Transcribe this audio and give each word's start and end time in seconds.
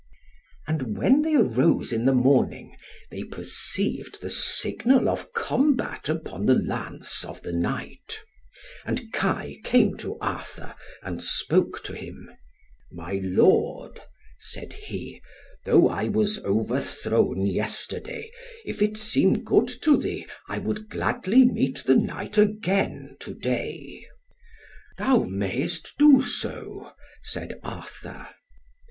And 0.67 0.97
when 0.97 1.21
they 1.21 1.35
arose 1.35 1.93
in 1.93 2.05
the 2.05 2.15
morning, 2.15 2.75
they 3.11 3.21
perceived 3.23 4.19
the 4.19 4.31
signal 4.31 5.07
of 5.07 5.31
combat 5.31 6.09
upon 6.09 6.47
the 6.47 6.55
lance 6.55 7.23
of 7.23 7.43
the 7.43 7.51
Knight; 7.51 8.19
and 8.83 9.13
Kai 9.13 9.57
came 9.63 9.95
to 9.97 10.17
Arthur, 10.17 10.73
and 11.03 11.21
spoke 11.21 11.83
to 11.83 11.93
him. 11.93 12.31
"My 12.91 13.19
Lord," 13.23 14.01
said 14.39 14.73
he, 14.73 15.21
"though 15.65 15.87
I 15.87 16.07
was 16.07 16.39
overthrown 16.43 17.45
yesterday, 17.45 18.31
if 18.65 18.81
it 18.81 18.97
seem 18.97 19.43
good 19.43 19.67
to 19.83 19.97
thee, 19.97 20.25
I 20.49 20.57
would 20.57 20.89
gladly 20.89 21.45
meet 21.45 21.83
the 21.85 21.95
Knight 21.95 22.39
again 22.39 23.17
to 23.19 23.35
day." 23.35 24.07
"Thou 24.97 25.25
mayst 25.25 25.93
do 25.99 26.23
so," 26.23 26.91
said 27.21 27.59
Arthur. 27.61 28.29